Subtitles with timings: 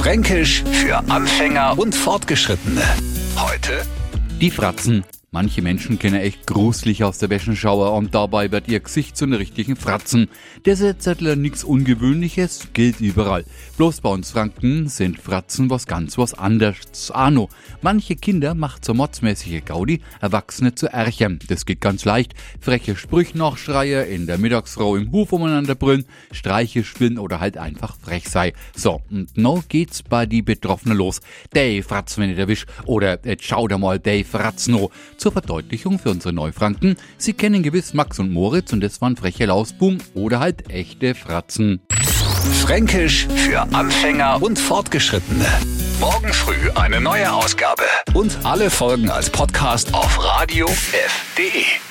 [0.00, 2.80] Fränkisch für Anfänger und Fortgeschrittene.
[3.36, 3.82] Heute
[4.40, 5.04] Die Fratzen.
[5.32, 9.38] Manche Menschen kennen echt gruselig aus der Wäschenschauer und dabei wird ihr Gesicht zu einer
[9.38, 10.28] richtigen Fratzen.
[10.64, 13.44] Der Zettel nichts Ungewöhnliches, gilt überall.
[13.76, 17.12] Bloß bei uns Franken sind Fratzen was ganz was anderes.
[17.12, 17.48] Arno,
[17.80, 21.38] manche Kinder macht so motzmäßige Gaudi, Erwachsene zu ärchern.
[21.46, 22.34] Das geht ganz leicht.
[22.60, 27.96] Freche Sprüche nachschreie, in der Mittagsfrau im Hof umeinander brüllen, Streiche spielen oder halt einfach
[28.00, 28.52] frech sei.
[28.74, 31.20] So, und no geht's bei die Betroffenen los.
[31.52, 32.66] Dave Fratzen, wenn ich erwisch.
[32.84, 34.90] Oder äh, schau da mal, Dave Fratzno.
[35.20, 39.44] Zur Verdeutlichung für unsere Neufranken, Sie kennen gewiss Max und Moritz und das waren freche
[39.44, 41.82] Lausbum oder halt echte Fratzen.
[42.62, 45.44] Fränkisch für Anfänger und Fortgeschrittene.
[46.00, 47.82] Morgen früh eine neue Ausgabe.
[48.14, 51.89] Und alle Folgen als Podcast auf radiof.de.